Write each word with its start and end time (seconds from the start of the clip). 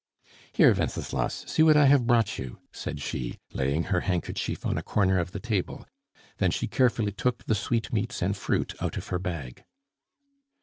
"Here, 0.51 0.73
Wenceslas, 0.73 1.43
see 1.47 1.61
what 1.61 1.77
I 1.77 1.85
have 1.85 2.07
brought 2.07 2.39
you," 2.39 2.57
said 2.71 2.99
she, 3.03 3.37
laying 3.53 3.83
her 3.83 3.99
handkerchief 3.99 4.65
on 4.65 4.75
a 4.75 4.81
corner 4.81 5.19
of 5.19 5.31
the 5.31 5.39
table; 5.39 5.85
then 6.37 6.49
she 6.49 6.65
carefully 6.67 7.11
took 7.11 7.43
the 7.43 7.53
sweetmeats 7.53 8.19
and 8.23 8.35
fruit 8.35 8.73
out 8.81 8.97
of 8.97 9.09
her 9.09 9.19
bag. 9.19 9.63